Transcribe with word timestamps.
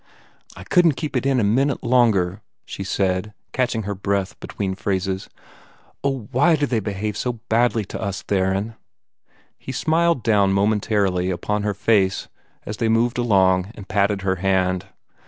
"I 0.55 0.63
couldn't 0.63 0.93
keep 0.95 1.15
it 1.15 1.27
in 1.27 1.39
a 1.39 1.43
minute 1.43 1.83
longer!" 1.83 2.41
she 2.65 2.83
said, 2.83 3.35
catching 3.51 3.83
her 3.83 3.93
breath 3.93 4.39
between 4.39 4.73
phrases. 4.73 5.29
"Oh, 6.03 6.27
WHY 6.31 6.55
do 6.55 6.65
they 6.65 6.79
behave 6.79 7.15
so 7.15 7.33
badly 7.49 7.85
to 7.85 8.01
us, 8.01 8.23
Theron?" 8.23 8.73
He 9.59 9.71
smiled 9.71 10.23
down 10.23 10.53
momentarily 10.53 11.29
upon 11.29 11.61
her 11.61 11.75
as 11.87 12.77
they 12.79 12.89
moved 12.89 13.19
along, 13.19 13.71
and 13.75 13.87
patted 13.87 14.23
her 14.23 14.37
hand. 14.37 14.87